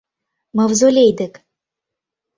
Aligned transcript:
Мавзолей 0.57 1.09
дек 1.19 1.33